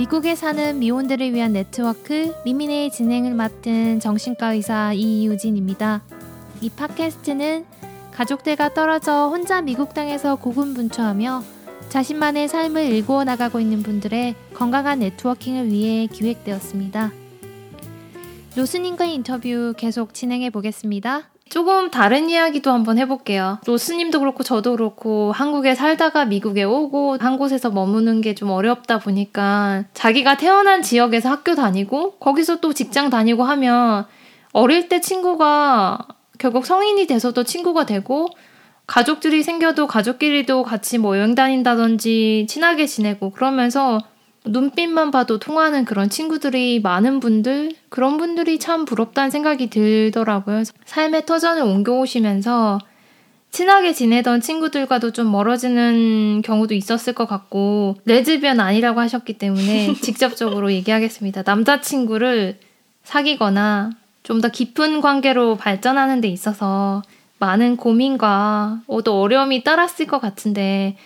[0.00, 6.00] 미국에 사는 미혼들을 위한 네트워크 미민의 진행을 맡은 정신과 의사 이유진입니다.
[6.62, 7.66] 이 팟캐스트는
[8.10, 11.42] 가족들과 떨어져 혼자 미국 땅에서 고군분투하며
[11.90, 17.12] 자신만의 삶을 일구어 나가고 있는 분들의 건강한 네트워킹을 위해 기획되었습니다.
[18.56, 21.29] 로스님과의 인터뷰 계속 진행해 보겠습니다.
[21.50, 23.58] 조금 다른 이야기도 한번 해볼게요.
[23.66, 29.84] 로스님도 그렇고 저도 그렇고 한국에 살다가 미국에 오고 한 곳에서 머무는 게 좀 어렵다 보니까
[29.92, 34.06] 자기가 태어난 지역에서 학교 다니고 거기서 또 직장 다니고 하면
[34.52, 35.98] 어릴 때 친구가
[36.38, 38.28] 결국 성인이 돼서도 친구가 되고
[38.86, 44.00] 가족들이 생겨도 가족끼리도 같이 뭐 여행 다닌다든지 친하게 지내고 그러면서
[44.44, 50.62] 눈빛만 봐도 통하는 그런 친구들이 많은 분들, 그런 분들이 참 부럽다는 생각이 들더라고요.
[50.86, 52.78] 삶의 터전을 옮겨오시면서
[53.50, 61.42] 친하게 지내던 친구들과도 좀 멀어지는 경우도 있었을 것 같고, 레즈비언 아니라고 하셨기 때문에 직접적으로 얘기하겠습니다.
[61.44, 62.58] 남자친구를
[63.02, 63.90] 사귀거나
[64.22, 67.02] 좀 더 깊은 관계로 발전하는 데 있어서
[67.40, 70.96] 많은 고민과 또 어려움이 따랐을 것 같은데,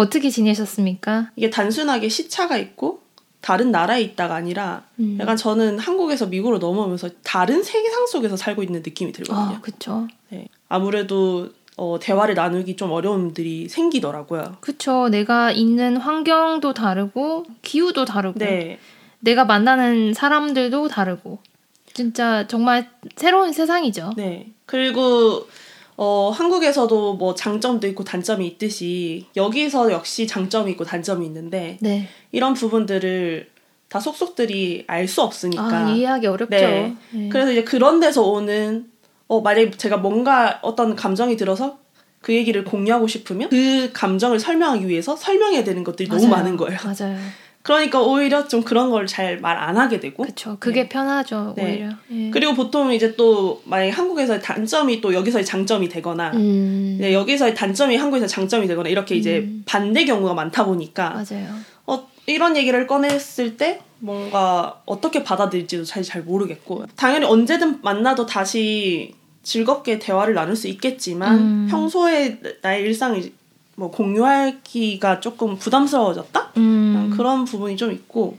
[0.00, 1.30] 어떻게 지내셨습니까?
[1.36, 3.00] 이게 단순하게 시차가 있고
[3.40, 5.16] 다른 나라에 있다가 아니라 음.
[5.20, 9.56] 약간 저는 한국에서 미국으로 넘어오면서 다른 세계상 속에서 살고 있는 느낌이 들거든요.
[9.56, 10.08] 아, 그렇죠.
[10.28, 10.46] 네.
[10.68, 14.56] 아무래도 어, 대화를 나누기 좀 어려움들이 생기더라고요.
[14.60, 15.08] 그렇죠.
[15.08, 18.78] 내가 있는 환경도 다르고 기후도 다르고 네.
[19.20, 21.38] 내가 만나는 사람들도 다르고
[21.94, 24.12] 진짜 정말 새로운 세상이죠.
[24.16, 24.52] 네.
[24.66, 25.48] 그리고
[26.02, 32.08] 어, 한국에서도 뭐 장점도 있고 단점이 있듯이 여기서 역시 장점이 있고 단점이 있는데 네.
[32.32, 33.50] 이런 부분들을
[33.90, 36.56] 다 속속들이 알 수 없으니까 아, 이해하기 어렵죠.
[36.56, 36.96] 네.
[37.10, 37.28] 네.
[37.28, 38.86] 그래서 이제 그런 데서 오는
[39.26, 41.78] 어 만약에 제가 뭔가 어떤 감정이 들어서
[42.22, 46.22] 그 얘기를 공유하고 싶으면 그 감정을 설명하기 위해서 설명해야 되는 것들이 맞아요.
[46.22, 46.78] 너무 많은 거예요.
[46.82, 47.18] 맞아요.
[47.62, 50.22] 그러니까 오히려 좀 그런 걸 잘 말 안 하게 되고.
[50.22, 50.56] 그렇죠.
[50.60, 50.88] 그게 네.
[50.88, 51.52] 편하죠.
[51.56, 51.64] 네.
[51.64, 51.88] 오히려.
[52.08, 52.30] 네.
[52.32, 56.96] 그리고 보통 이제 또 만약 한국에서의 단점이 또 여기서의 장점이 되거나, 음.
[57.00, 59.18] 네, 여기서의 단점이 한국에서 장점이 되거나 이렇게 음.
[59.18, 61.10] 이제 반대 경우가 많다 보니까.
[61.10, 61.48] 맞아요.
[61.86, 69.14] 어 이런 얘기를 꺼냈을 때 뭔가 어떻게 받아들일지도 잘 잘 모르겠고 당연히 언제든 만나도 다시
[69.42, 71.66] 즐겁게 대화를 나눌 수 있겠지만 음.
[71.70, 73.22] 평소에 나의 일상을
[73.80, 77.14] 뭐 공유하기가 조금 부담스러워졌다 음.
[77.16, 78.36] 그런 부분이 좀 있고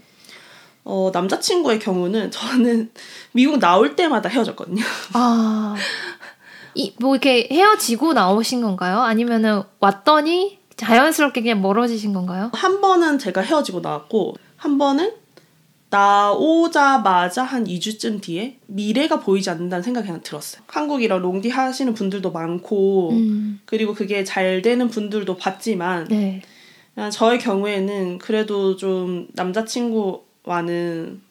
[0.83, 2.91] 어 남자친구의 경우는 저는
[3.33, 4.83] 미국 나올 때마다 헤어졌거든요.
[5.13, 5.75] 아.
[6.75, 8.99] 이, 뭐 이렇게 헤어지고 나오신 건가요?
[8.99, 12.49] 아니면은 왔더니 자연스럽게 그냥 멀어지신 건가요?
[12.53, 15.11] 한 번은 제가 헤어지고 나왔고, 한 번은
[15.91, 20.63] 나오자마자 한 2주쯤 뒤에 미래가 보이지 않는다는 생각이 그냥 들었어요.
[20.67, 23.59] 한국이랑 롱디 하시는 분들도 많고, 음.
[23.65, 26.41] 그리고 그게 잘 되는 분들도 봤지만, 네.
[27.11, 31.21] 저의 경우에는 그래도 좀 남자친구와는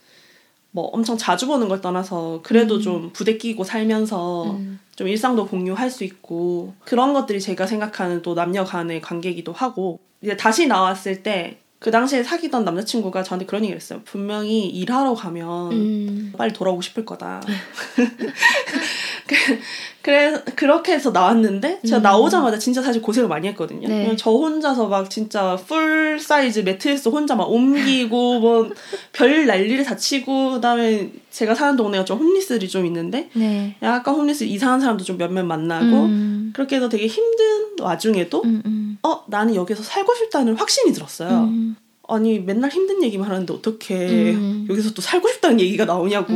[0.72, 2.80] 뭐 엄청 자주 보는 걸 떠나서 그래도 음.
[2.80, 4.78] 좀 부대끼고 살면서 음.
[4.94, 10.36] 좀 일상도 공유할 수 있고 그런 것들이 제가 생각하는 또 남녀 간의 관계이기도 하고 이제
[10.36, 14.02] 다시 나왔을 때 그 당시에 사귀던 남자친구가 저한테 그런 얘기를 했어요.
[14.04, 16.32] 분명히 일하러 가면 음.
[16.36, 17.40] 빨리 돌아오고 싶을 거다.
[20.10, 22.02] 그, 그래 그렇게 해서 나왔는데 제가 음.
[22.02, 23.88] 나오자마자 진짜 사실 고생을 많이 했거든요.
[23.88, 24.16] 네.
[24.16, 28.70] 저 혼자서 막 진짜 full size 매트리스 혼자 막 옮기고 뭐
[29.12, 33.76] 별 난리를 다 치고 그다음에 제가 사는 동네가 좀 홈리스들이 좀 있는데 네.
[33.82, 36.52] 약간 홈리스 이상한 사람도 좀 몇몇 만나고 음.
[36.54, 38.98] 그렇게 해서 되게 힘든 와중에도 음, 음.
[39.02, 41.44] 어 나는 여기서 살고 싶다는 확신이 들었어요.
[41.44, 41.76] 음.
[42.08, 43.94] 아니 맨날 힘든 얘기만 하는데 어떻게
[44.32, 44.66] 음.
[44.68, 46.32] 여기서 또 살고 싶다는 얘기가 나오냐고.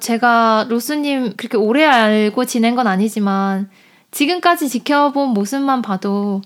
[0.00, 3.70] 제가 로스님 그렇게 오래 알고 지낸 건 아니지만
[4.10, 6.42] 지금까지 지켜본 모습만 봐도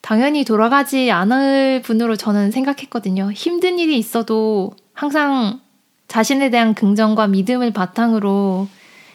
[0.00, 3.30] 당연히 돌아가지 않을 분으로 저는 생각했거든요.
[3.32, 5.60] 힘든 일이 있어도 항상
[6.06, 8.68] 자신에 대한 긍정과 믿음을 바탕으로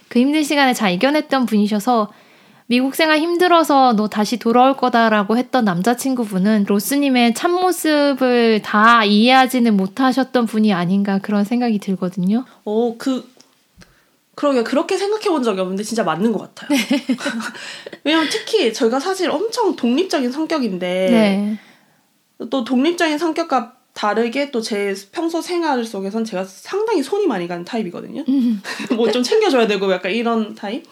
[0.07, 2.09] 그 힘든 시간을 잘 이겨냈던 분이셔서
[2.68, 10.73] 미국 생활 힘들어서 너 다시 돌아올 거다라고 했던 남자친구분은 로스님의 참모습을 다 이해하지는 못하셨던 분이
[10.73, 12.46] 아닌가 그런 생각이 들거든요.
[12.64, 13.28] 어, 그,
[14.35, 16.70] 그러게 그렇게 생각해 본 적이 없는데 진짜 맞는 것 같아요.
[16.78, 16.88] 네.
[18.03, 21.59] 왜냐면 특히 저희가 사실 엄청 독립적인 성격인데 네.
[22.50, 28.24] 또 독립적인 성격과 다르게 또 제 평소 생활 속에선 제가 상당히 손이 많이 가는 타입이거든요.
[28.28, 28.62] 음.
[28.96, 30.84] 뭐좀 챙겨줘야 되고 약간 이런 타입.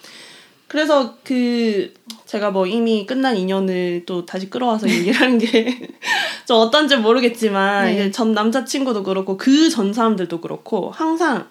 [0.68, 1.92] 그래서 그
[2.26, 5.90] 제가 뭐 이미 끝난 인연을 또 다시 끌어와서 얘기를 하는 게
[6.46, 7.92] 좀 어떤지 모르겠지만 네.
[7.94, 11.48] 이제 전 남자친구도 그렇고 그 전 사람들도 그렇고 항상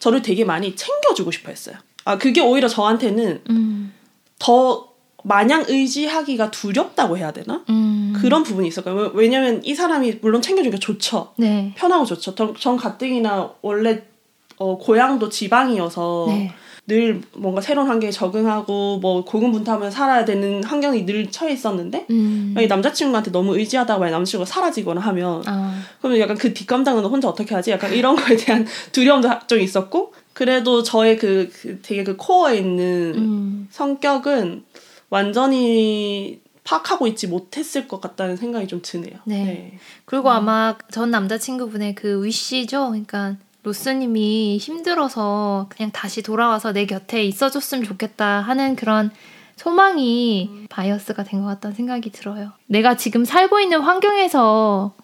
[0.00, 1.76] 저를 되게 많이 챙겨주고 싶어 했어요.
[2.04, 3.92] 아, 그게 오히려 저한테는 음.
[4.38, 4.88] 더
[5.22, 7.62] 마냥 의지하기가 두렵다고 해야 되나?
[7.68, 8.14] 음.
[8.16, 9.12] 그런 부분이 있었거든요.
[9.14, 11.32] 왜냐면 이 사람이 물론 챙겨주기가 좋죠.
[11.36, 11.72] 네.
[11.76, 12.34] 편하고 좋죠.
[12.34, 14.02] 전, 전 가뜩이나 원래
[14.56, 16.52] 어, 고향도 지방이어서 네.
[16.90, 22.50] 늘 뭔가 새로운 환경에 적응하고 뭐 고군분투하면 살아야 되는 환경이 늘 처해 있었는데 음.
[22.52, 25.80] 만약 남자친구한테 너무 의지하다가 만약 남자친구가 사라지거나 하면 아.
[26.00, 27.70] 그러면 약간 그 뒷감당은 혼자 어떻게 하지?
[27.70, 33.14] 약간 이런 거에 대한 두려움도 좀 있었고 그래도 저의 그, 그 되게 그 코어에 있는
[33.14, 33.68] 음.
[33.70, 34.64] 성격은
[35.10, 39.18] 완전히 파악하고 있지 못했을 것 같다는 생각이 좀 드네요.
[39.24, 39.44] 네.
[39.44, 39.78] 네.
[40.06, 40.34] 그리고 음.
[40.34, 42.88] 아마 전 남자친구분의 그 위시죠.
[42.88, 49.10] 그러니까 로스님이 힘들어서 그냥 다시 돌아와서 내 곁에 있어줬으면 좋겠다 하는 그런
[49.56, 50.66] 소망이 음.
[50.70, 52.52] 바이어스가 된 것 같다는 생각이 들어요.
[52.66, 54.94] 내가 지금 살고 있는 환경에서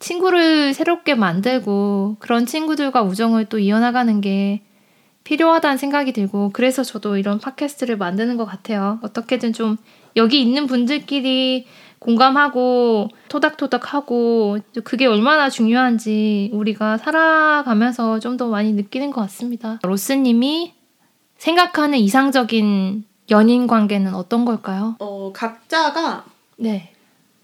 [0.00, 4.62] 친구를 새롭게 만들고 그런 친구들과 우정을 또 이어나가는 게
[5.24, 8.98] 필요하다는 생각이 들고 그래서 저도 이런 팟캐스트를 만드는 것 같아요.
[9.02, 9.76] 어떻게든 좀
[10.16, 11.66] 여기 있는 분들끼리
[12.00, 19.78] 공감하고 토닥토닥하고 그게 얼마나 중요한지 우리가 살아가면서 좀 더 많이 느끼는 것 같습니다.
[19.82, 20.72] 로스님이
[21.36, 24.96] 생각하는 이상적인 연인 관계는 어떤 걸까요?
[24.98, 26.24] 어 각자가
[26.56, 26.94] 네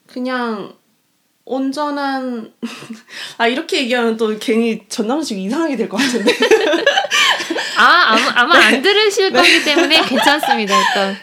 [0.07, 0.73] 그냥
[1.45, 2.53] 온전한
[3.39, 6.33] 아 이렇게 얘기하면 또 괜히 전 남자친구 이상하게 될 것 같은데
[7.79, 9.39] 아 아마, 아마 안 들으실 네.
[9.39, 11.17] 거기 때문에 괜찮습니다 일단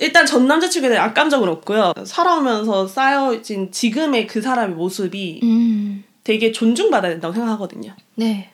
[0.00, 1.92] 일단 전 남자친구에 대한 악감정은 없고요.
[2.04, 6.04] 살아오면서 쌓여진 지금의 그 사람의 모습이 음.
[6.24, 7.94] 되게 존중받아야 된다고 생각하거든요.
[8.16, 8.50] 네.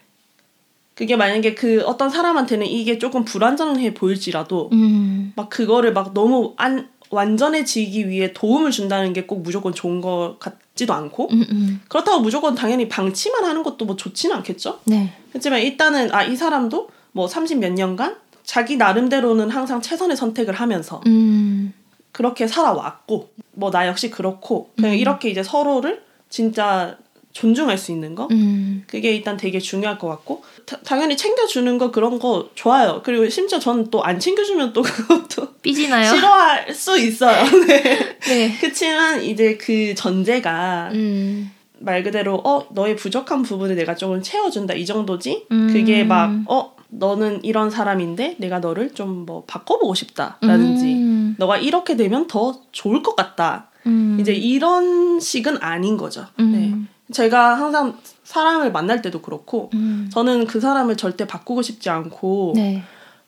[0.94, 5.32] 그게 만약에 그 어떤 사람한테는 이게 조금 불완전해 보일지라도 음.
[5.36, 10.92] 막 그거를 막 너무 안 완전해지기 위해 도움을 준다는 게 꼭 무조건 좋은 것 같지도
[10.94, 11.80] 않고 음, 음.
[11.88, 14.80] 그렇다고 무조건 당연히 방치만 하는 것도 뭐 좋지는 않겠죠.
[14.84, 15.12] 네.
[15.30, 18.16] 그렇지만 일단은 아 이 사람도 뭐 30 몇 년간
[18.46, 21.75] 자기 나름대로는 항상 최선의 선택을 하면서 음.
[22.12, 24.96] 그렇게 살아왔고 뭐 나 역시 그렇고 그냥 음.
[24.96, 26.96] 이렇게 이제 서로를 진짜
[27.32, 28.84] 존중할 수 있는 거 음.
[28.87, 33.58] 그게 일단 되게 중요할 것 같고 타, 당연히 챙겨주는 거 그런 거 좋아요 그리고 심지어
[33.58, 36.14] 저는 또 안 챙겨주면 또 그것도 삐지나요?
[36.14, 38.16] 싫어할 수 있어요 네.
[38.20, 38.56] 네.
[38.60, 41.50] 그치만 이제 그 전제가 음.
[41.78, 45.69] 말 그대로 어 너의 부족한 부분을 내가 조금 채워준다 이 정도지 음.
[45.70, 51.34] 그게 막어 너는 이런 사람인데 내가 너를 좀 뭐 바꿔보고 싶다라든지 음.
[51.38, 53.70] 너가 이렇게 되면 더 좋을 것 같다.
[53.86, 54.18] 음.
[54.20, 56.26] 이제 이런 식은 아닌 거죠.
[56.38, 56.52] 음.
[56.52, 57.12] 네.
[57.12, 60.08] 제가 항상 사람을 만날 때도 그렇고 음.
[60.12, 62.82] 저는 그 사람을 절대 바꾸고 싶지 않고 네.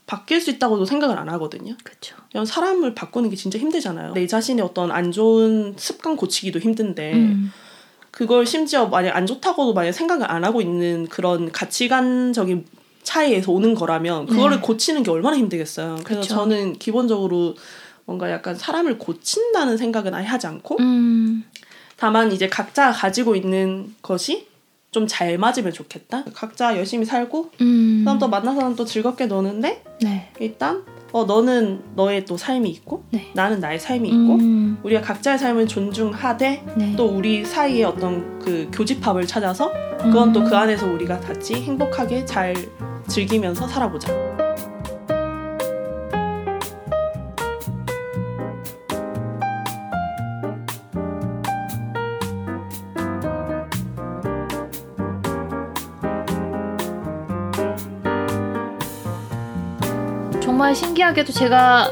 [0.06, 1.76] 바뀔 수 있다고도 생각을 안 하거든요.
[1.84, 2.16] 그렇죠.
[2.46, 4.14] 사람을 바꾸는 게 진짜 힘들잖아요.
[4.14, 7.52] 내 자신의 어떤 안 좋은 습관 고치기도 힘든데 음.
[8.11, 12.64] 그걸 심지어 만약 안 좋다고도 만약 생각을 안 하고 있는 그런 가치관적인
[13.08, 14.62] 차이에서 오는 거라면 그거를 네.
[14.62, 16.00] 고치는 게 얼마나 힘들겠어요.
[16.05, 16.34] 그래서 그쵸.
[16.34, 17.55] 저는 기본적으로
[18.05, 21.44] 뭔가 약간 사람을 고친다는 생각은 아예 하지 않고 음.
[21.96, 24.46] 다만 이제 각자 가지고 있는 것이
[24.90, 26.25] 좀 잘 맞으면 좋겠다.
[26.34, 28.00] 각자 열심히 살고 음.
[28.00, 30.31] 그다음 또 만나서는 또 즐겁게 노는데 네.
[30.40, 30.82] 일단
[31.12, 33.31] 어 너는 너의 또 삶이 있고 네.
[33.34, 34.78] 나는 나의 삶이 있고 음.
[34.82, 36.94] 우리가 각자의 삶을 존중하되 네.
[36.96, 40.55] 또 우리 사이에 어떤 그 교집합을 찾아서 그건 또그 음.
[40.55, 42.55] 안에서 우리가 같이 행복하게 잘
[43.08, 44.48] 즐기면서 살아보자.
[60.59, 61.88] 정말 신기하게도 제가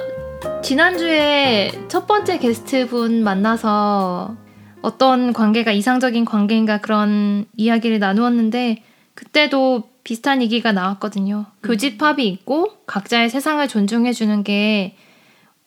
[0.60, 4.34] 지난주에 첫 번째 게스트분 만나서
[4.82, 8.82] 어떤 관계가 이상적인 관계인가 그런 이야기를 나누었는데
[9.14, 11.46] 그때도 비슷한 얘기가 나왔거든요.
[11.48, 11.62] 음.
[11.62, 14.96] 교집합이 있고 각자의 세상을 존중해 주는 게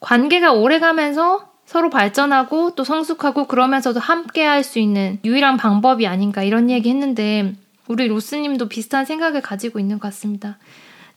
[0.02, 6.70] 관계가 오래가면서 서로 발전하고 또 성숙하고 그러면서도 함께 할 수 있는 유일한 방법이 아닌가 이런
[6.70, 7.56] 얘기 했는데
[7.88, 10.58] 우리 로스님도 비슷한 생각을 가지고 있는 것 같습니다.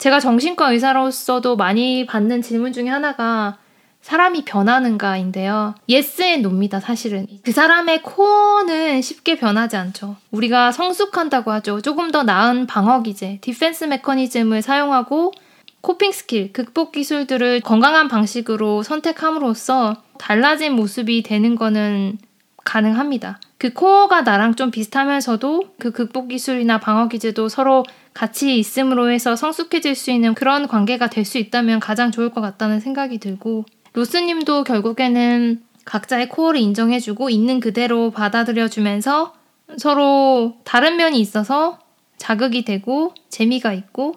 [0.03, 3.59] 제가 정신과 의사로서도 많이 받는 질문 중에 하나가
[4.01, 5.77] 사람이 변하는가인데요.
[5.89, 7.29] yes and no입니다, 사실은.
[7.45, 10.17] 그 사람의 core는 쉽게 변하지 않죠.
[10.33, 11.81] 우리가 성숙한다고 하죠.
[11.83, 15.35] 조금 더 나은 방어 기제, defense mechanism을 사용하고
[15.83, 22.19] coping skill, 극복 기술들을 건강한 방식으로 선택함으로써 달라진 모습이 되는 거는
[22.65, 23.39] 가능합니다.
[23.63, 29.95] 그 코어가 나랑 좀 비슷하면서도 그 극복 기술이나 방어 기제도 서로 같이 있음으로 해서 성숙해질
[29.95, 35.63] 수 있는 그런 관계가 될 수 있다면 가장 좋을 것 같다는 생각이 들고 로스님도 결국에는
[35.85, 39.33] 각자의 코어를 인정해주고 있는 그대로 받아들여주면서
[39.79, 41.79] 서로 다른 면이 있어서
[42.17, 44.17] 자극이 되고 재미가 있고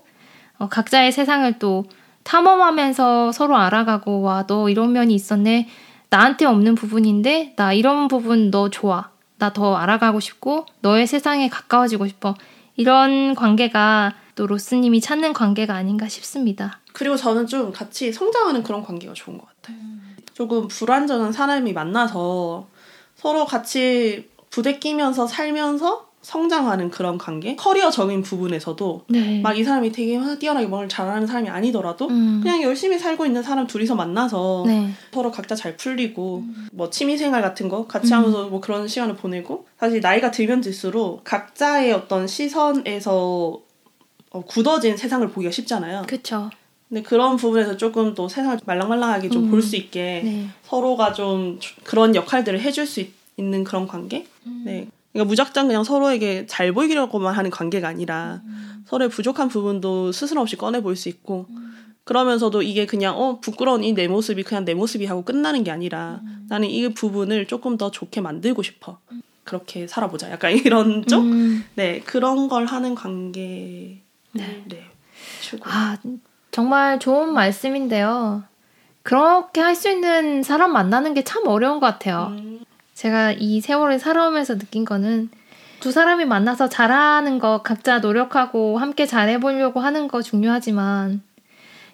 [0.58, 1.86] 어, 각자의 세상을 또
[2.24, 5.68] 탐험하면서 서로 알아가고 와 너 이런 면이 있었네
[6.10, 9.14] 나한테 없는 부분인데 나 이런 부분 너 좋아.
[9.38, 12.36] 나 더 알아가고 싶고 너의 세상에 가까워지고 싶어.
[12.76, 16.80] 이런 관계가 또 로스님이 찾는 관계가 아닌가 싶습니다.
[16.94, 19.78] 그리고 저는 좀 같이 성장하는 그런 관계가 좋은 것 같아요.
[19.78, 20.16] 음.
[20.34, 22.68] 조금 불완전한 사람이 만나서
[23.16, 29.42] 서로 같이 부대끼면서 살면서 성장하는 그런 관계 커리어적인 부분에서도 네.
[29.42, 32.40] 막이 사람이 되게 뛰어나게 뭘 잘하는 사람이 아니더라도 음.
[32.42, 34.90] 그냥 열심히 살고 있는 사람 둘이서 만나서 네.
[35.14, 36.68] 서로 각자 잘 풀리고 음.
[36.72, 38.18] 뭐 취미생활 같은 거 같이 음.
[38.18, 43.62] 하면서 뭐 그런 시간을 보내고 사실 나이가 들면 들수록 각자의 어떤 시선에서
[44.32, 46.06] 어, 굳어진 세상을 보기가 쉽잖아요.
[46.08, 46.50] 그렇죠.
[46.90, 49.78] 근데 그런 부분에서 조금 또 세상을 말랑말랑하게 좀 볼수 음.
[49.78, 50.48] 있게 네.
[50.64, 54.26] 서로가 좀 그런 역할들을 해줄 수 있, 는 그런 관계?
[54.48, 54.64] 음.
[54.66, 54.88] 네.
[55.16, 58.84] 그러니까 무작정 그냥 서로에게 잘 보이려고만 하는 관계가 아니라 음.
[58.86, 61.74] 서로의 부족한 부분도 스스럼 없이 꺼내 볼 수 있고 음.
[62.04, 66.20] 그러면서도 이게 그냥 어 부끄러운 이 내 모습이 그냥 내 모습이 하고 끝나는 게 아니라
[66.24, 66.46] 음.
[66.50, 69.00] 나는 이 부분을 조금 더 좋게 만들고 싶어.
[69.14, 69.22] 음.
[69.46, 70.30] 그렇게 살아보자.
[70.32, 71.22] 약간 이런 쪽?
[71.22, 71.64] 음.
[71.76, 74.02] 네, 그런 걸 하는 관계.
[74.34, 74.64] 네.
[74.68, 74.84] 네.
[75.64, 75.98] 아,
[76.52, 78.44] 정말 좋은 말씀인데요.
[79.04, 82.36] 그렇게 할 수 있는 사람 만나는 게 참 어려운 것 같아요.
[82.96, 82.98] 음.
[82.98, 85.30] 제가 이 세월을 살아오면서 느낀 거는
[85.80, 91.22] 두 사람이 만나서 잘하는 거 각자 노력하고 함께 잘해보려고 하는 거 중요하지만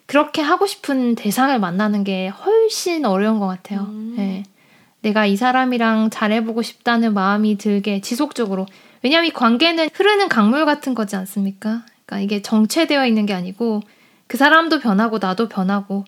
[0.05, 3.81] 그렇게 하고 싶은 대상을 만나는 게 훨씬 어려운 것 같아요.
[3.89, 4.13] 음.
[4.15, 4.43] 네.
[5.01, 8.67] 내가 이 사람이랑 잘해보고 싶다는 마음이 들게 지속적으로.
[9.01, 11.83] 왜냐하면 이 관계는 흐르는 강물 같은 거지 않습니까?
[12.05, 13.81] 그러니까 이게 정체되어 있는 게 아니고
[14.27, 16.05] 그 사람도 변하고 나도 변하고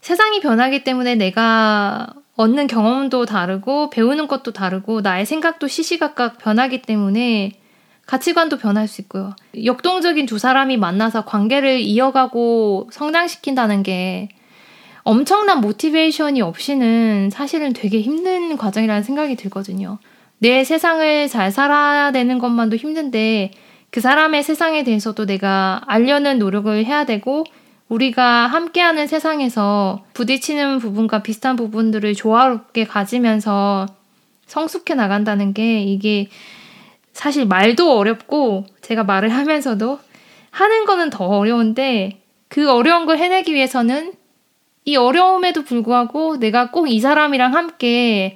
[0.00, 7.52] 세상이 변하기 때문에 내가 얻는 경험도 다르고 배우는 것도 다르고 나의 생각도 시시각각 변하기 때문에
[8.06, 9.34] 가치관도 변할 수 있고요.
[9.64, 14.28] 역동적인 두 사람이 만나서 관계를 이어가고 성장시킨다는 게
[15.04, 19.98] 엄청난 모티베이션이 없이는 사실은 되게 힘든 과정이라는 생각이 들거든요.
[20.38, 23.52] 내 세상을 잘 살아야 되는 것만도 힘든데
[23.90, 27.44] 그 사람의 세상에 대해서도 내가 알려는 노력을 해야 되고
[27.94, 33.86] 우리가 함께하는 세상에서 부딪히는 부분과 비슷한 부분들을 조화롭게 가지면서
[34.46, 36.28] 성숙해 나간다는 게 이게
[37.12, 40.00] 사실 말도 어렵고 제가 말을 하면서도
[40.50, 44.12] 하는 거는 더 어려운데 그 어려운 걸 해내기 위해서는
[44.84, 48.34] 이 어려움에도 불구하고 내가 꼭 이 사람이랑 함께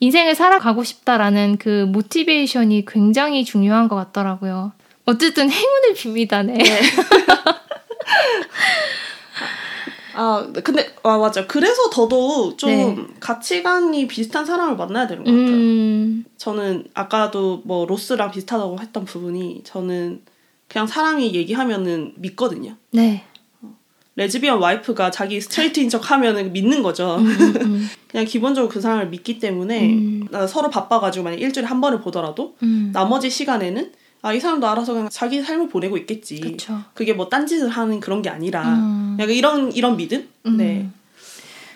[0.00, 4.72] 인생을 살아가고 싶다라는 그 motivation이 굉장히 중요한 것 같더라고요.
[5.04, 6.58] 어쨌든 행운을 빕니다, 네.
[8.02, 8.46] 네.
[10.14, 12.96] 아 근데 아 맞아 그래서 더더욱 좀 네.
[13.18, 15.46] 가치관이 비슷한 사람을 만나야 되는 것 같아요.
[15.46, 16.24] 음...
[16.36, 20.22] 저는 아까도 뭐 로스랑 비슷하다고 했던 부분이 저는
[20.68, 22.76] 그냥 사람이 얘기하면은 믿거든요.
[22.90, 23.24] 네.
[24.14, 27.16] 레즈비언 와이프가 자기 straight인 척 하면은 믿는 거죠.
[27.16, 27.88] 음, 음, 음.
[28.08, 30.28] 그냥 기본적으로 그 사람을 믿기 때문에 음.
[30.48, 32.90] 서로 바빠가지고 만약 일주일에 한 번을 보더라도 음.
[32.92, 36.40] 나머지 시간에는 아, 이 사람도 알아서 그냥 자기 삶을 보내고 있겠지.
[36.40, 36.80] 그쵸.
[36.94, 39.16] 그게 뭐 딴짓을 하는 그런 게 아니라, 음.
[39.18, 40.28] 약간 이런, 이런 믿음?
[40.46, 40.56] 음.
[40.56, 40.88] 네.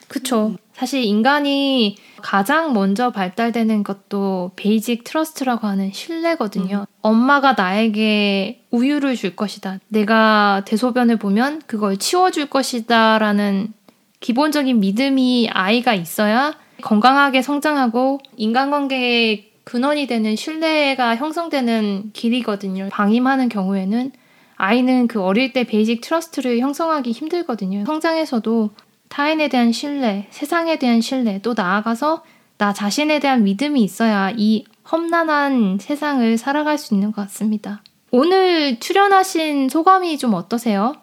[0.06, 0.56] 그쵸.
[0.72, 6.86] 사실 인간이 가장 먼저 발달되는 것도 basic trust라고 하는 신뢰거든요.
[6.88, 6.94] 음.
[7.02, 9.80] 엄마가 나에게 우유를 줄 것이다.
[9.88, 13.18] 내가 대소변을 보면 그걸 치워줄 것이다.
[13.18, 13.72] 라는
[14.20, 22.88] 기본적인 믿음이 아이가 있어야 건강하게 성장하고 인간관계에 근원이 되는 신뢰가 형성되는 길이거든요.
[22.92, 24.12] 방임하는 경우에는
[24.54, 27.84] 아이는 그 어릴 때 basic trust를 형성하기 힘들거든요.
[27.84, 28.70] 성장에서도
[29.08, 32.22] 타인에 대한 신뢰, 세상에 대한 신뢰, 또 나아가서
[32.58, 37.82] 나 자신에 대한 믿음이 있어야 이 험난한 세상을 살아갈 수 있는 것 같습니다.
[38.12, 40.94] 오늘 출연하신 소감이 좀 어떠세요?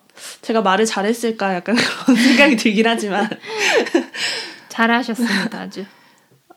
[0.42, 3.30] 제가 말을 잘했을까 약간 그런 생각이 들긴 하지만
[4.70, 5.84] 잘하셨습니다 아주.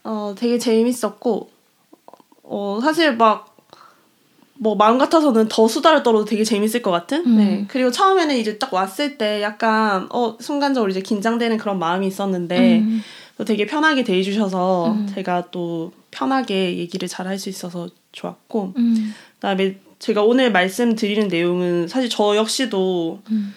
[0.04, 1.55] 어 되게 재밌었고
[2.48, 3.56] 어, 사실 막,
[4.54, 7.24] 뭐, 마음 같아서는 더 수다를 떨어도 되게 재밌을 것 같은?
[7.26, 7.36] 음.
[7.36, 7.64] 네.
[7.68, 13.02] 그리고 처음에는 이제 딱 왔을 때 약간, 어, 순간적으로 이제 긴장되는 그런 마음이 있었는데, 음.
[13.36, 15.12] 또 되게 편하게 대해주셔서 음.
[15.14, 19.14] 제가 또 편하게 얘기를 잘 할 수 있어서 좋았고, 음.
[19.34, 23.54] 그 다음에 제가 오늘 말씀드리는 내용은 사실 저 역시도 음.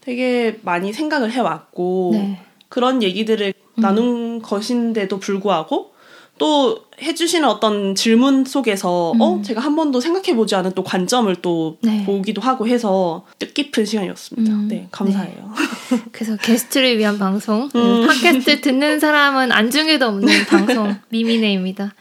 [0.00, 2.40] 되게 많이 생각을 해왔고, 네.
[2.68, 5.91] 그런 얘기들을 나눈 것인데도 불구하고,
[6.38, 9.12] 또 해주시는 어떤 질문 속에서 어?
[9.12, 9.20] 음.
[9.20, 12.04] 어 제가 한 번도 생각해보지 않은 또 관점을 또 네.
[12.04, 14.52] 보기도 하고 해서 뜻깊은 시간이었습니다.
[14.52, 14.68] 음.
[14.68, 15.52] 네 감사해요.
[15.90, 15.98] 네.
[16.12, 18.06] 그래서 게스트를 위한 방송 음.
[18.06, 21.94] 팟캐스트 듣는 사람은 안중에도 없는 방송 미미네입니다.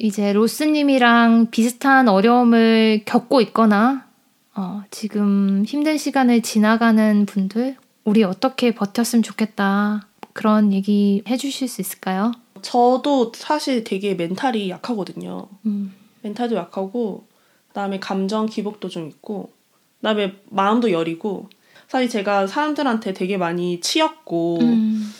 [0.00, 4.06] 이제 로스님이랑 비슷한 어려움을 겪고 있거나
[4.54, 12.32] 어, 지금 힘든 시간을 지나가는 분들 우리 어떻게 버텼으면 좋겠다 그런 얘기 해주실 수 있을까요?
[12.66, 15.46] 저도 사실 되게 멘탈이 약하거든요.
[15.66, 15.94] 음.
[16.22, 17.24] 멘탈도 약하고
[17.68, 19.52] 그다음에 감정 기복도 좀 있고
[20.00, 21.48] 그다음에 마음도 여리고
[21.86, 25.14] 사실 제가 사람들한테 되게 많이 치였고 음.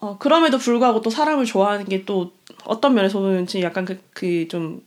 [0.00, 2.32] 어, 그럼에도 불구하고 또 사람을 좋아하는 게 또
[2.64, 4.82] 어떤 면에서 보면 약간 그좀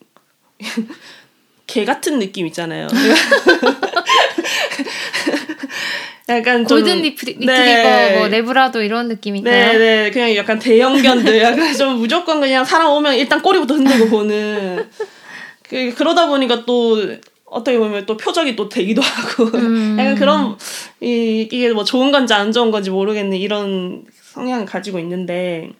[1.65, 2.87] 개 같은 느낌 있잖아요.
[6.29, 8.17] 약간 골든 리프, 리트리버 네.
[8.17, 9.53] 뭐 래브라도 이런 느낌인가요?
[9.53, 10.11] 네네 네.
[10.11, 14.89] 그냥 약간 대형견들 약간 좀 무조건 그냥 사람 오면 일단 꼬리부터 흔들고 보는
[15.63, 16.97] 그, 그러다 보니까 또
[17.45, 19.97] 어떻게 보면 또 표적이 또 되기도 하고 음.
[19.99, 20.57] 약간 그런
[21.01, 25.71] 이, 이게 뭐 좋은 건지 안 좋은 건지 모르겠는 이런 성향을 가지고 있는데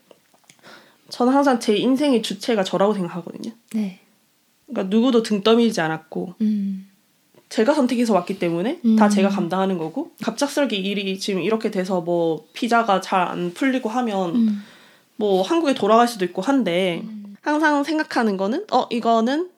[1.09, 3.53] 저는 항상 제 인생의 주체가 저라고 생각하거든요.
[3.73, 3.99] 네.
[4.67, 6.89] 그러니까 누구도 등 떠밀지 않았고 음.
[7.53, 8.95] 제가 선택해서 왔기 때문에 음.
[8.95, 14.35] 다 제가 감당하는 거고 갑작스럽게 일이 지금 이렇게 돼서 뭐 피자가 잘 안 풀리고 하면
[14.35, 14.63] 음.
[15.17, 17.35] 뭐 한국에 돌아갈 수도 있고 한데 음.
[17.41, 19.51] 항상 생각하는 거는 어 이거는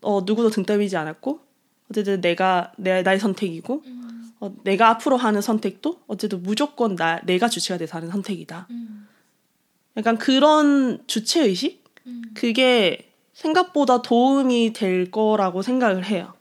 [0.00, 1.40] 어 누구도 등 떠밀지 않았고
[1.90, 4.32] 어쨌든 내가 내 나의 선택이고 음.
[4.40, 8.66] 어, 내가 앞으로 하는 선택도 어쨌든 무조건 나 내가 주체가 돼서 하는 선택이다.
[8.70, 9.06] 음.
[9.98, 12.22] 약간 그런 주체 의식 음.
[12.32, 16.32] 그게 생각보다 도움이 될 거라고 생각을 해요.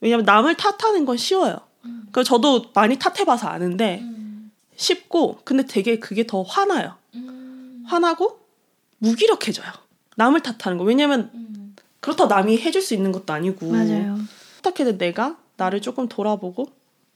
[0.00, 0.02] 음.
[0.02, 0.06] 네.
[0.08, 1.58] 왜냐면 남을 탓하는 건 쉬워요.
[1.84, 2.08] 음.
[2.12, 4.50] 그 저도 많이 탓해봐서 아는데 음.
[4.76, 6.96] 쉽고 근데 되게 그게 더 화나요.
[7.86, 8.40] 화나고
[8.98, 9.72] 무기력해져요.
[10.16, 10.84] 남을 탓하는 거.
[10.84, 14.18] 왜냐면 그렇다 남이 해줄 수 있는 것도 아니고 맞아요.
[14.60, 16.66] 어떻게든 내가 나를 조금 돌아보고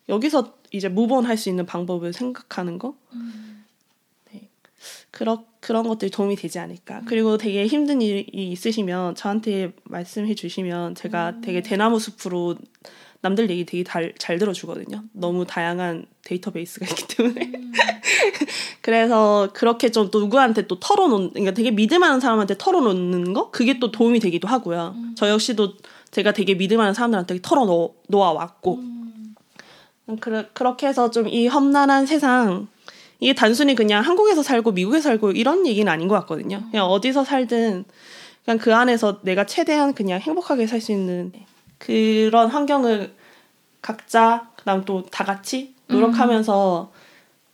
[0.08, 3.64] 여기서 이제 무번 할 수 있는 방법을 생각하는 거 음.
[4.32, 4.48] 네.
[5.10, 7.04] 그런 그런 것들이 도움이 되지 않을까 음.
[7.06, 11.40] 그리고 되게 힘든 일이 있으시면 저한테 말씀해 주시면 제가 음.
[11.40, 12.56] 되게 대나무 숲으로
[13.22, 15.04] 남들 얘기 되게 잘, 잘 들어주거든요.
[15.12, 17.52] 너무 다양한 데이터베이스가 있기 때문에.
[17.54, 17.72] 음.
[18.82, 23.50] 그래서 그렇게 좀 또 누구한테 또 털어놓는, 그러니까 되게 믿음하는 사람한테 털어놓는 거?
[23.50, 24.92] 그게 또 도움이 되기도 하고요.
[24.94, 25.14] 음.
[25.16, 25.72] 저 역시도
[26.10, 28.74] 제가 되게 믿음하는 사람들한테 털어놓아 왔고.
[28.76, 29.34] 음.
[30.20, 32.68] 그, 그렇게 해서 좀 이 험난한 세상,
[33.20, 36.62] 이게 단순히 그냥 한국에서 살고 미국에서 살고 이런 얘기는 아닌 것 같거든요.
[36.70, 37.84] 그냥 어디서 살든
[38.44, 41.32] 그냥 그 안에서 내가 최대한 그냥 행복하게 살 수 있는
[41.78, 43.14] 그런 환경을
[43.82, 46.98] 각자 그다음 또 다 같이 노력하면서 음.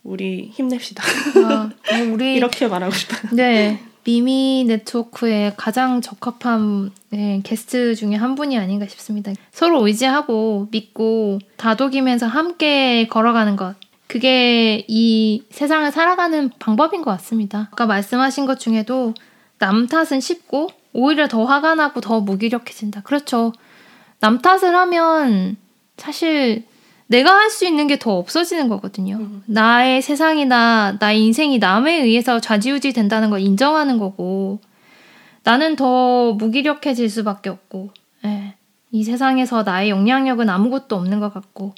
[0.03, 1.03] 우리 힘냅시다.
[1.45, 1.69] 아,
[2.11, 3.31] 우리 이렇게 말하고 싶어요.
[3.33, 3.79] 네.
[4.03, 9.31] 미미 네트워크에 가장 적합한 네, 게스트 중에 한 분이 아닌가 싶습니다.
[9.51, 13.75] 서로 의지하고 믿고 다독이면서 함께 걸어가는 것.
[14.11, 17.69] 그게 이 세상을 살아가는 방법인 것 같습니다.
[17.71, 19.13] 아까 말씀하신 것 중에도
[19.57, 23.03] 남 탓은 쉽고 오히려 더 화가 나고 더 무기력해진다.
[23.03, 23.53] 그렇죠.
[24.19, 25.55] 남 탓을 하면
[25.95, 26.65] 사실
[27.07, 29.15] 내가 할 수 있는 게 더 없어지는 거거든요.
[29.15, 29.43] 음.
[29.45, 34.59] 나의 세상이나 나의 인생이 남에 의해서 좌지우지 된다는 걸 인정하는 거고
[35.43, 37.91] 나는 더 무기력해질 수밖에 없고
[38.25, 38.55] 예.
[38.91, 41.73] 이 세상에서 나의 영향력은 아무것도 없는 것 같고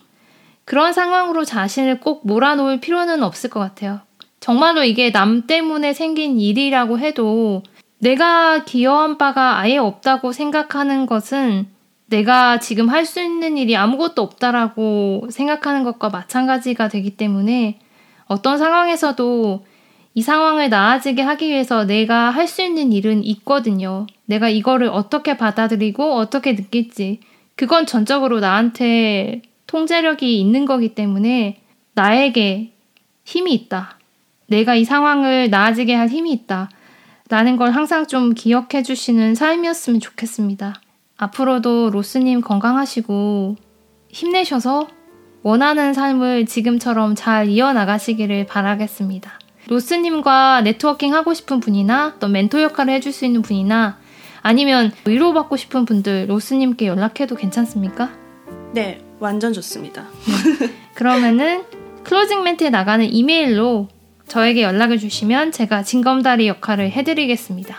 [0.66, 4.00] 그런 상황으로 자신을 꼭 몰아놓을 필요는 없을 것 같아요.
[4.40, 7.64] 정말로 이게 남 때문에 생긴 일이라고 해도
[8.00, 11.68] 내가 기여한 바가 아예 없다고 생각하는 것은
[12.08, 17.80] 내가 지금 할 수 있는 일이 아무것도 없다라고 생각하는 것과 마찬가지가 되기 때문에
[18.26, 19.66] 어떤 상황에서도
[20.16, 24.06] 이 상황을 나아지게 하기 위해서 내가 할 수 있는 일은 있거든요.
[24.26, 27.22] 내가 이거를 어떻게 받아들이고 어떻게 느낄지.
[27.56, 31.62] 그건 전적으로 나한테 통제력이 있는 거기 때문에
[31.94, 32.74] 나에게
[33.24, 33.98] 힘이 있다.
[34.48, 36.70] 내가 이 상황을 나아지게 할 힘이 있다.
[37.30, 40.76] 라는 걸 항상 좀 기억해 주시는 삶이었으면 좋겠습니다.
[41.18, 43.56] 앞으로도 로스님 건강하시고
[44.10, 44.88] 힘내셔서
[45.42, 49.40] 원하는 삶을 지금처럼 잘 이어나가시기를 바라겠습니다.
[49.68, 53.98] 로스님과 네트워킹 하고 싶은 분이나 또 멘토 역할을 해줄 수 있는 분이나
[54.42, 58.12] 아니면 위로받고 싶은 분들 로스님께 연락해도 괜찮습니까?
[58.74, 60.04] 네, 완전 좋습니다.
[60.60, 60.70] 네.
[60.94, 61.64] 그러면은
[62.04, 63.88] closing 멘트에 나가는 이메일로
[64.28, 67.76] 저에게 연락을 주시면 제가 징검다리 역할을 해드리겠습니다.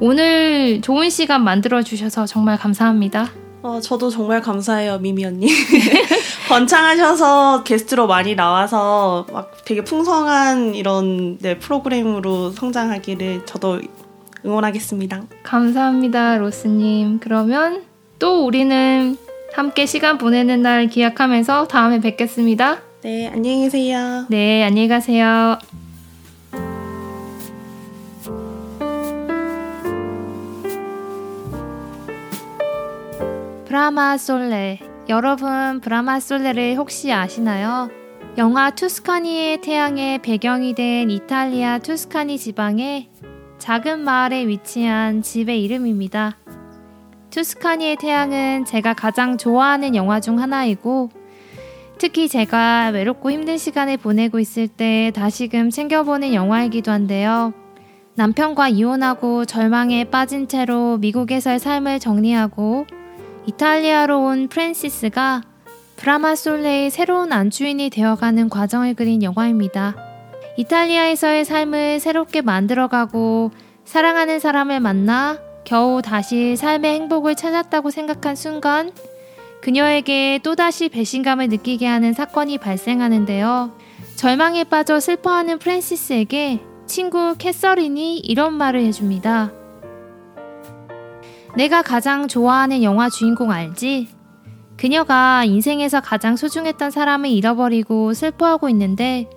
[0.00, 3.30] 오늘 좋은 시간 만들어 주셔서 정말 감사합니다.
[3.62, 5.48] 어, 저도 정말 감사해요, 미미 언니.
[6.48, 13.80] 번창하셔서 게스트로 많이 나와서 막 되게 풍성한 이런 네, 프로그램으로 성장하기를 저도
[14.44, 15.22] 응원하겠습니다.
[15.42, 17.20] 감사합니다, 로스님.
[17.20, 17.84] 그러면
[18.18, 19.16] 또 우리는
[19.52, 22.78] 함께 시간 보내는 날 기약하면서 다음에 뵙겠습니다.
[23.02, 24.26] 네, 안녕히 계세요.
[24.28, 25.58] 네, 안녕히 가세요.
[33.66, 34.80] 브라마 솔레.
[35.08, 37.90] 여러분, 브라마 솔레를 혹시 아시나요?
[38.38, 43.08] 영화 투스카니의 태양의 배경이 된 이탈리아 투스카니 지방의
[43.58, 46.39] 작은 마을에 위치한 집의 이름입니다.
[47.30, 51.10] 투스카니의 태양은 제가 가장 좋아하는 영화 중 하나이고
[51.98, 57.52] 특히 제가 외롭고 힘든 시간을 보내고 있을 때 다시금 챙겨보는 영화이기도 한데요.
[58.14, 62.86] 남편과 이혼하고 절망에 빠진 채로 미국에서의 삶을 정리하고
[63.46, 65.42] 이탈리아로 온 프랜시스가
[65.96, 69.94] 브라마 솔레의 새로운 안주인이 되어가는 과정을 그린 영화입니다.
[70.56, 73.50] 이탈리아에서의 삶을 새롭게 만들어가고
[73.84, 75.38] 사랑하는 사람을 만나
[75.70, 78.90] 겨우 다시 삶의 행복을 찾았다고 생각한 순간
[79.60, 83.70] 그녀에게 또다시 배신감을 느끼게 하는 사건이 발생하는데요.
[84.16, 89.52] 절망에 빠져 슬퍼하는 프랜시스에게 친구 캐서린이 이런 말을 해줍니다.
[91.56, 94.08] 내가 가장 좋아하는 영화 주인공 알지?
[94.76, 99.30] 그녀가 인생에서 가장 소중했던 사람을 잃어버리고 슬퍼하고 있는데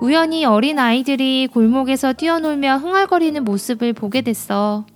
[0.00, 4.86] 우연히 어린 아이들이 골목에서 뛰어놀며 흥얼거리는 모습을 보게 됐어.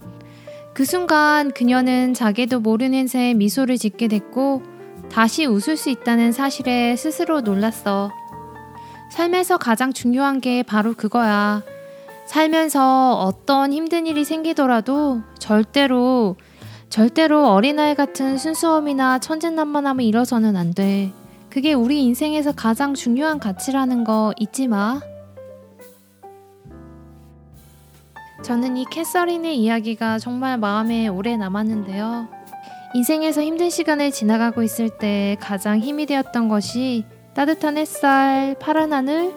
[0.77, 4.62] 그 순간 그녀는 자기도 모르는 새 미소를 짓게 됐고
[5.11, 8.12] 다시 웃을 수 있다는 사실에 스스로 놀랐어.
[9.11, 11.62] 삶에서 가장 중요한 게 바로 그거야.
[12.27, 16.37] 살면서 어떤 힘든 일이 생기더라도 절대로
[16.91, 21.11] 절대로 어린아이 같은 순수함이나 천진난만함을 잃어서는 안 돼.
[21.49, 25.01] 그게 우리 인생에서 가장 중요한 가치라는 거 잊지 마.
[28.46, 32.28] 저는 이 캐서린의 이야기가 정말 마음에 오래 남았는데요.
[32.94, 37.04] 인생에서 힘든 시간을 지나가고 있을 때 가장 힘이 되었던 것이
[37.35, 39.35] 따뜻한 햇살, 파란 하늘,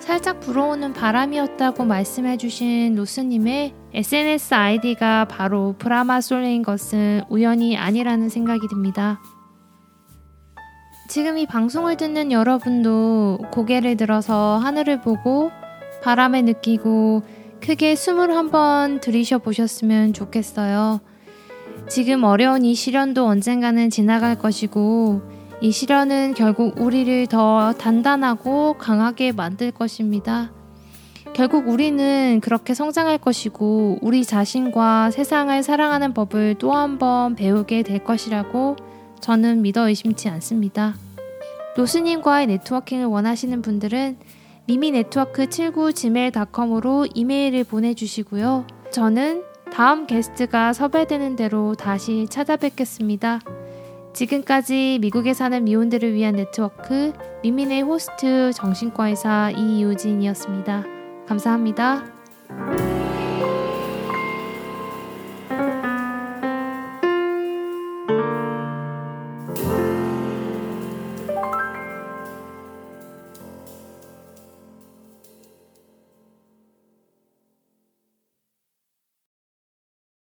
[0.00, 8.66] 살짝 불어오는 바람이었다고 말씀해 주신 로스님의 SNS 아이디가 바로 브라마 솔레인 것은 우연이 아니라는 생각이
[8.66, 9.20] 듭니다.
[11.08, 15.52] 지금 이 방송을 듣는 여러분도 고개를 들어서 하늘을 보고
[16.02, 21.00] 바람을 느끼고 크게 숨을 한번 들이셔 보셨으면 좋겠어요.
[21.88, 25.20] 지금 어려운 이 시련도 언젠가는 지나갈 것이고
[25.60, 30.52] 이 시련은 결국 우리를 더 단단하고 강하게 만들 것입니다.
[31.34, 38.02] 결국 우리는 그렇게 성장할 것이고 우리 자신과 세상을 사랑하는 법을 또 한 번 배우게 될
[38.04, 38.76] 것이라고
[39.20, 40.94] 저는 믿어 의심치 않습니다.
[41.76, 44.16] 로스님과의 networking을 원하시는 분들은
[44.68, 48.66] 미미네트워크 79 gmail.com으로 이메일을 보내주시고요.
[48.92, 53.40] 저는 다음 게스트가 섭외되는 대로 다시 찾아뵙겠습니다.
[54.12, 60.84] 지금까지 미국에 사는 미혼들을 위한 네트워크 미미네 호스트 정신과 의사 이유진이었습니다.
[61.26, 62.04] 감사합니다.